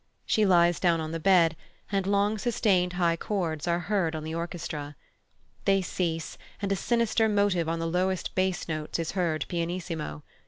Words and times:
She 0.25 0.47
lies 0.47 0.79
down 0.79 0.99
on 0.99 1.11
the 1.11 1.19
bed, 1.19 1.55
and 1.91 2.07
long 2.07 2.39
sustained 2.39 2.93
high 2.93 3.15
chords 3.15 3.67
are 3.67 3.81
heard 3.81 4.15
on 4.15 4.23
the 4.23 4.33
orchestra. 4.33 4.95
These 5.65 5.85
cease, 5.85 6.39
and 6.59 6.71
a 6.71 6.75
sinister 6.75 7.29
motive 7.29 7.69
on 7.69 7.77
the 7.77 7.85
lowest 7.85 8.33
bass 8.33 8.67
notes 8.67 8.97
is 8.97 9.11
heard 9.11 9.45
pianissimo. 9.47 10.23